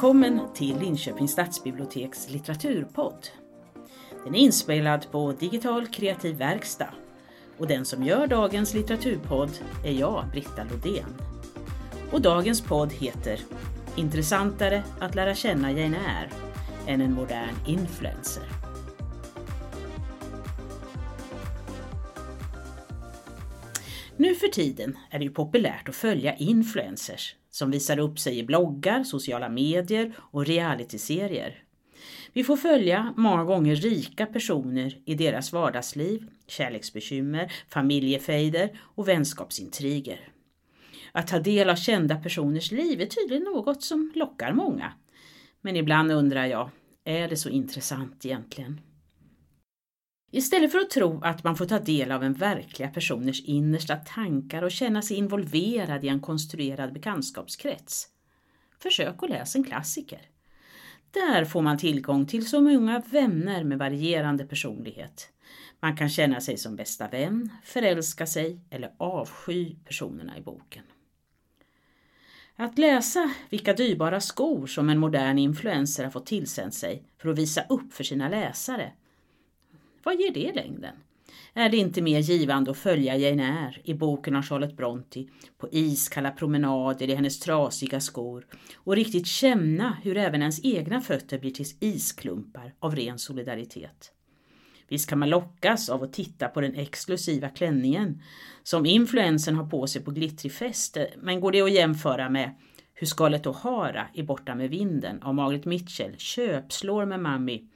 [0.00, 3.28] Välkommen till Linköpings stadsbiblioteks litteraturpodd.
[4.24, 6.94] Den är inspelad på Digital kreativ verkstad
[7.58, 9.50] och den som gör dagens litteraturpodd
[9.84, 11.14] är jag, Britta Lodén.
[12.12, 13.40] Och dagens podd heter
[13.96, 16.30] Intressantare att lära känna Jane Eyre
[16.86, 18.44] än en modern influencer.
[24.16, 28.44] Nu för tiden är det ju populärt att följa influencers som visar upp sig i
[28.44, 31.62] bloggar, sociala medier och realityserier.
[32.32, 40.28] Vi får följa många gånger rika personer i deras vardagsliv, kärleksbekymmer, familjefejder och vänskapsintriger.
[41.12, 44.92] Att ta del av kända personers liv är tydligen något som lockar många.
[45.60, 46.70] Men ibland undrar jag,
[47.04, 48.80] är det så intressant egentligen?
[50.30, 54.62] Istället för att tro att man får ta del av en verkliga personers innersta tankar
[54.62, 58.08] och känna sig involverad i en konstruerad bekantskapskrets,
[58.78, 60.20] försök att läsa en klassiker.
[61.10, 65.28] Där får man tillgång till så många vänner med varierande personlighet.
[65.80, 70.84] Man kan känna sig som bästa vän, förälska sig eller avsky personerna i boken.
[72.56, 77.38] Att läsa vilka dyrbara skor som en modern influencer har fått tillsänt sig för att
[77.38, 78.92] visa upp för sina läsare
[80.02, 80.94] vad ger det i längden?
[81.54, 85.68] Är det inte mer givande att följa Jane Eyre i boken av Charlotte Brontë på
[85.72, 91.50] iskalla promenader i hennes trasiga skor och riktigt känna hur även ens egna fötter blir
[91.50, 94.12] till isklumpar av ren solidaritet?
[94.88, 98.22] Visst kan man lockas av att titta på den exklusiva klänningen
[98.62, 102.54] som influensen har på sig på glittrig fest, men går det att jämföra med
[102.94, 107.69] hur Scarlett O'Hara i Borta med vinden av Margaret Mitchell köpslår med Mami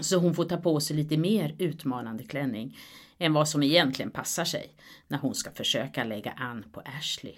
[0.00, 2.78] så hon får ta på sig lite mer utmanande klänning
[3.18, 4.70] än vad som egentligen passar sig
[5.08, 7.34] när hon ska försöka lägga an på Ashley.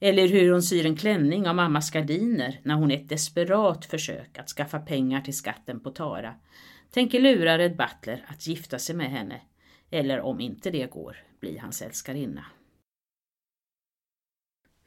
[0.00, 4.38] Eller hur hon syr en klänning av mammas gardiner när hon i ett desperat försök
[4.38, 6.34] att skaffa pengar till skatten på Tara
[6.90, 9.40] tänker lura Red Butler att gifta sig med henne
[9.90, 12.44] eller om inte det går bli hans älskarinna.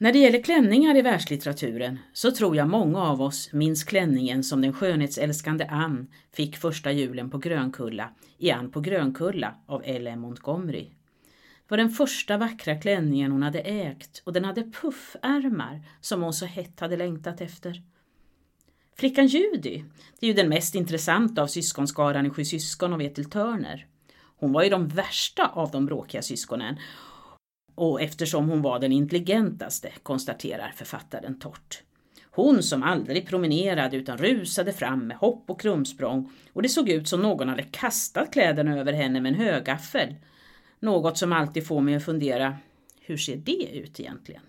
[0.02, 4.62] När det gäller klänningar i världslitteraturen så tror jag många av oss minns klänningen som
[4.62, 10.20] den skönhetsälskande Ann fick första julen på Grönkulla i Ann på Grönkulla av L.M.
[10.20, 10.84] Montgomery.
[10.84, 16.34] Det var den första vackra klänningen hon hade ägt och den hade puffärmar som hon
[16.34, 17.84] så hett hade längtat efter.
[18.98, 19.84] Flickan Judy,
[20.20, 23.88] det är ju den mest intressanta av syskonskaran i Sju syskon och Vetel Törner.
[24.38, 26.78] Hon var ju de värsta av de bråkiga syskonen
[27.76, 31.84] och eftersom hon var den intelligentaste, konstaterar författaren torrt.
[32.32, 37.08] Hon som aldrig promenerade utan rusade fram med hopp och krumsprång och det såg ut
[37.08, 40.16] som någon hade kastat kläderna över henne med en högaffel.
[40.80, 42.58] Något som alltid får mig att fundera,
[43.02, 44.42] hur ser det ut egentligen?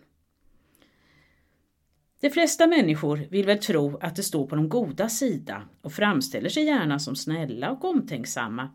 [2.20, 6.48] De flesta människor vill väl tro att det står på de goda sida och framställer
[6.48, 8.70] sig gärna som snälla och omtänksamma.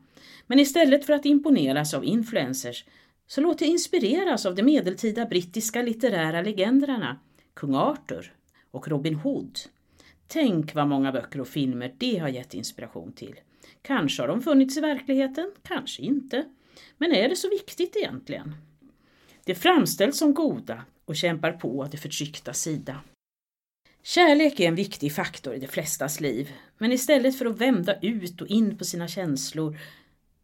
[0.48, 2.86] Men istället för att imponeras av influencers
[3.28, 7.20] så låt dig inspireras av de medeltida brittiska litterära legenderna,
[7.54, 8.34] kung Arthur
[8.72, 9.60] och Robin Hood.
[10.28, 13.36] Tänk vad många böcker och filmer det har gett inspiration till.
[13.82, 16.46] Kanske har de funnits i verkligheten, kanske inte.
[16.98, 18.56] Men är det så viktigt egentligen?
[19.46, 23.02] De framställs som goda och kämpar på det förtryckta sida.
[24.04, 28.42] Kärlek är en viktig faktor i de flestas liv, men istället för att vända ut
[28.42, 29.78] och in på sina känslor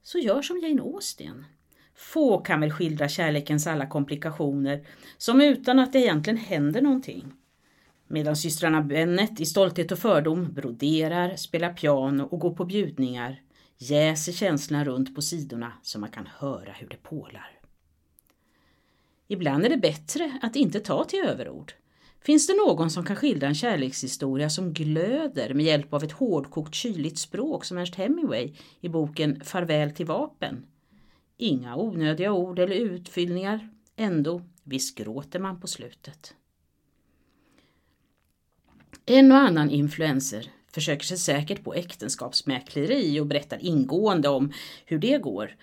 [0.01, 1.45] så gör som Jane Austen.
[1.95, 4.87] Få kan väl skildra kärlekens alla komplikationer
[5.17, 7.33] som utan att det egentligen händer någonting.
[8.07, 13.41] Medan systrarna Bennet i Stolthet och fördom broderar, spelar piano och går på bjudningar
[13.77, 17.59] jäser känslorna runt på sidorna så man kan höra hur det pålar.
[19.27, 21.73] Ibland är det bättre att inte ta till överord.
[22.21, 26.75] Finns det någon som kan skildra en kärlekshistoria som glöder med hjälp av ett hårdkokt
[26.75, 30.65] kyligt språk som Ernst Hemingway i boken Farväl till vapen?
[31.38, 33.69] Inga onödiga ord eller utfyllningar.
[33.95, 36.35] Ändå, visst gråter man på slutet.
[39.06, 44.53] En och annan influencer försöker sig säkert på äktenskapsmäkleri och berättar ingående om
[44.85, 45.56] hur det går.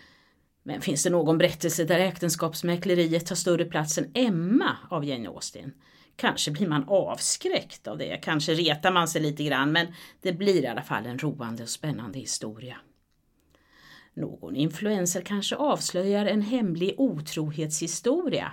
[0.62, 5.72] Men finns det någon berättelse där äktenskapsmäkleriet tar större plats än Emma av Jane Austen?
[6.17, 9.87] Kanske blir man avskräckt av det, kanske retar man sig lite grann, men
[10.20, 12.76] det blir i alla fall en roande och spännande historia.
[14.14, 18.52] Någon influencer kanske avslöjar en hemlig otrohetshistoria.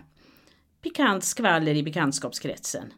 [0.81, 2.93] Pikant skvaller i bekantskapskretsen.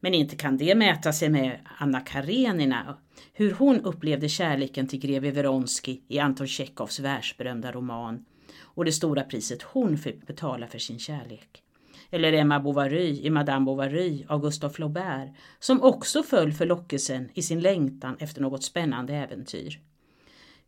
[0.00, 2.98] Men inte kan det mäta sig med Anna Karenina,
[3.32, 8.24] hur hon upplevde kärleken till greve Veronsky i Anton Tjechovs världsberömda roman
[8.60, 11.62] och det stora priset hon fick betala för sin kärlek.
[12.10, 15.28] eller Emma Bovary i Madame Bovary av Gustave Flaubert,
[15.58, 19.80] som också föll för lockelsen i sin längtan efter något spännande äventyr.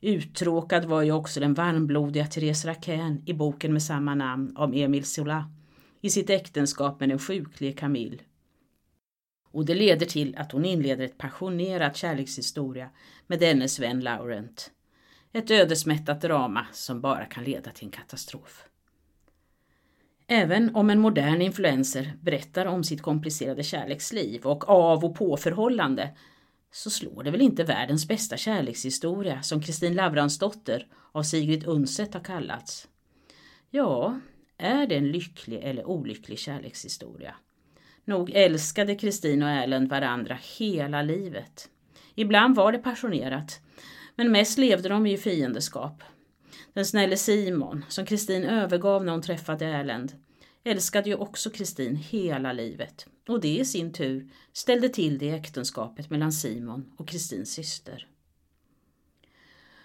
[0.05, 5.05] Uttråkad var ju också den varmblodiga Therese Raquin i boken med samma namn om Emil
[5.05, 5.51] Zola
[6.01, 8.19] i sitt äktenskap med den sjuklige Camille.
[9.51, 12.91] Och det leder till att hon inleder ett passionerat kärlekshistoria
[13.27, 14.71] med dennes vän Laurent.
[15.33, 18.65] Ett ödesmättat drama som bara kan leda till en katastrof.
[20.27, 26.11] Även om en modern influencer berättar om sitt komplicerade kärleksliv och av och påförhållande
[26.73, 32.25] så slår det väl inte världens bästa kärlekshistoria som Kristin Lavransdotter av Sigrid Undset har
[32.25, 32.89] kallats.
[33.71, 34.21] Ja,
[34.59, 37.35] är det en lycklig eller olycklig kärlekshistoria?
[38.05, 41.69] Nog älskade Kristin och Erlend varandra hela livet.
[42.15, 43.61] Ibland var det passionerat,
[44.17, 46.03] men mest levde de i fiendeskap.
[46.73, 50.13] Den snälle Simon, som Kristin övergav när hon träffade Erlend,
[50.65, 56.11] älskade ju också Kristin hela livet och det i sin tur ställde till det äktenskapet
[56.11, 58.07] mellan Simon och Kristins syster.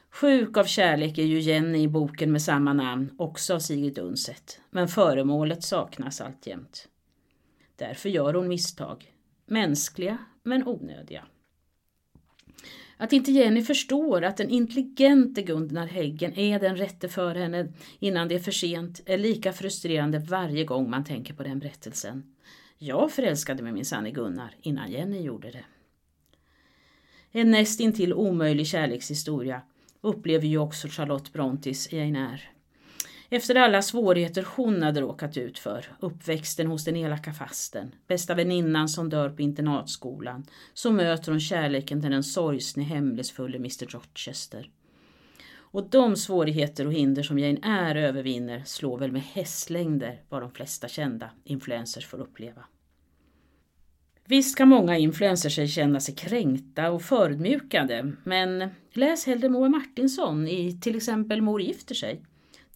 [0.10, 4.60] Sjuk av kärlek är ju Jenny i boken med samma namn, också av Sigrid Undset,
[4.70, 6.88] men föremålet saknas alltjämt.
[7.76, 9.14] Därför gör hon misstag,
[9.46, 11.26] mänskliga men onödiga.
[12.98, 18.28] Att inte Jenny förstår att den intelligente Gunnar Häggen är den rätte för henne innan
[18.28, 22.36] det är för sent är lika frustrerande varje gång man tänker på den berättelsen.
[22.78, 25.66] Jag förälskade mig minsann i Gunnar innan Jenny gjorde det.
[27.32, 29.62] En nästintill omöjlig kärlekshistoria
[30.02, 32.57] upplever ju också Charlotte Brontes i Einar
[33.30, 38.90] efter alla svårigheter hon hade råkat ut för, uppväxten hos den elaka fasten, bästa väninnan
[38.90, 44.70] som dör på internatskolan, så möter hon kärleken till den sorgsne hemlighetsfulle Mr Rochester.
[45.72, 50.52] Och de svårigheter och hinder som Jane är övervinner slår väl med hästlängder vad de
[50.52, 52.66] flesta kända influencers får uppleva.
[54.26, 60.80] Visst kan många influencers känna sig kränkta och förödmjukade, men läs hellre Moa Martinsson i
[60.82, 62.22] till exempel Mor gifter sig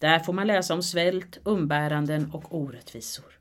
[0.02, 3.38] där får man läsa om svält, umbäranden och orättvisor.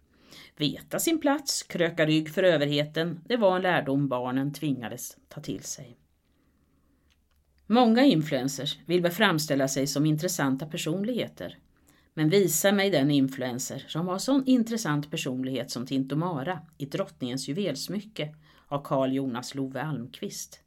[0.58, 5.64] Veta sin plats, kröka rygg för överheten, det var en lärdom barnen tvingades ta till
[5.64, 5.98] sig.
[7.68, 11.58] Många influencers vill väl framställa sig som intressanta personligheter.
[12.14, 18.36] Men visa mig den influencer som har sån intressant personlighet som Tintomara i Drottningens juvelsmycke
[18.68, 20.60] av Carl Jonas Love Almqvist.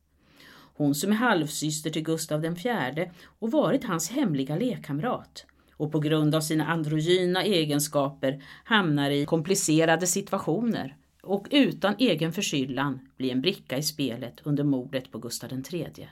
[0.76, 6.34] Hon som är halvsyster till Gustav IV och varit hans hemliga lekkamrat och på grund
[6.34, 13.78] av sina androgyna egenskaper hamnar i komplicerade situationer och utan egen förskyllan blir en bricka
[13.78, 16.08] i spelet under mordet på Gustav III.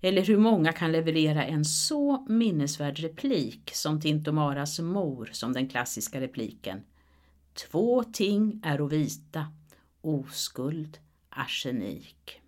[0.00, 6.20] Eller hur många kan leverera en så minnesvärd replik som Tintomaras mor som den klassiska
[6.20, 6.80] repliken
[7.70, 9.46] Två ting är att vita,
[10.00, 10.98] oskuld,
[11.30, 12.40] arsenik.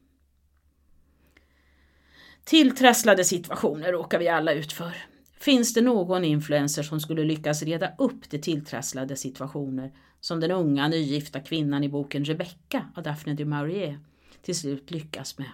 [2.44, 5.09] Tilltrasslade situationer råkar vi alla ut för.
[5.42, 10.88] Finns det någon influencer som skulle lyckas reda upp de tilltrasslade situationer som den unga
[10.88, 14.00] nygifta kvinnan i boken Rebecca av Daphne du Maurier
[14.42, 15.50] till slut lyckas med?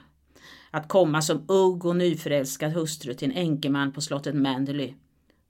[0.70, 4.94] Att komma som ugg och nyförälskad hustru till en enkeman på slottet Manderley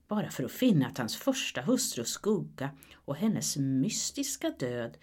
[0.09, 4.97] bara för att finna att hans första hustrus skugga och hennes mystiska död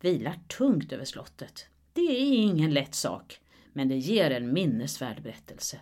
[0.00, 1.66] vilar tungt över slottet.
[1.92, 3.40] Det är ingen lätt sak,
[3.72, 5.80] men det ger en minnesvärd berättelse.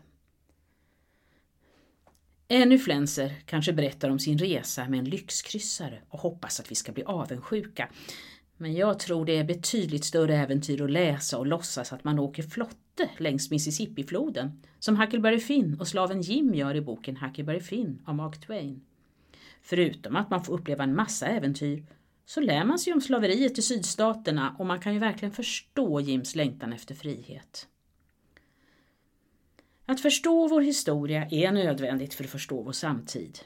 [2.54, 6.92] En influencer kanske berättar om sin resa med en lyxkryssare och hoppas att vi ska
[6.92, 7.88] bli avundsjuka.
[8.56, 12.42] Men jag tror det är betydligt större äventyr att läsa och låtsas att man åker
[12.42, 18.14] flotte längs Mississippifloden, som Huckleberry Finn och slaven Jim gör i boken Huckleberry Finn av
[18.14, 18.80] Mark Twain.
[19.62, 21.84] Förutom att man får uppleva en massa äventyr
[22.26, 26.34] så lär man sig om slaveriet i sydstaterna och man kan ju verkligen förstå Jims
[26.34, 27.68] längtan efter frihet.
[29.86, 33.38] Att förstå vår historia är nödvändigt för att förstå vår samtid.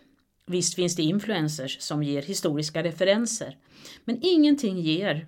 [0.46, 3.56] Visst finns det influencers som ger historiska referenser,
[4.04, 5.26] men ingenting ger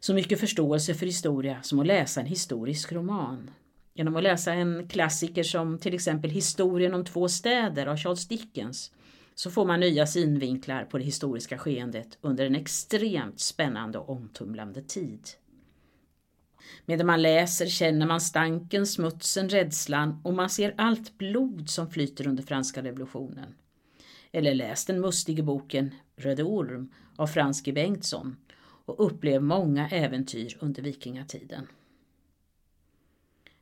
[0.00, 3.50] så mycket förståelse för historia som att läsa en historisk roman.
[3.94, 8.92] Genom att läsa en klassiker som till exempel Historien om två städer av Charles Dickens
[9.34, 14.82] så får man nya synvinklar på det historiska skeendet under en extremt spännande och omtumlande
[14.82, 15.20] tid.
[16.86, 22.28] Medan man läser känner man stanken, smutsen, rädslan och man ser allt blod som flyter
[22.28, 23.54] under franska revolutionen.
[24.32, 27.72] Eller läs den mustige boken Röde Orm av Frans G.
[27.72, 28.36] Bengtsson
[28.84, 31.66] och upplev många äventyr under vikingatiden.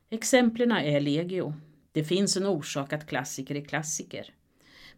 [0.09, 1.53] Exemplen är legio.
[1.91, 4.33] Det finns en orsak att klassiker är klassiker.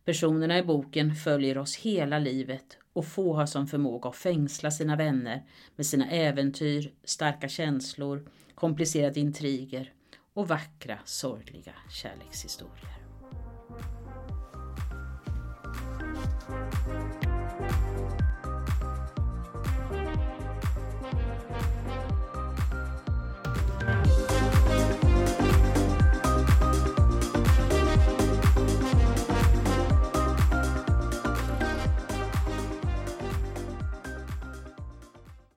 [0.06, 4.96] Personerna i boken följer oss hela livet och få har som förmåga att fängsla sina
[4.96, 5.44] vänner
[5.76, 9.94] med sina äventyr, starka känslor, komplicerade intriger
[10.34, 13.01] och vackra, sorgliga kärlekshistorier.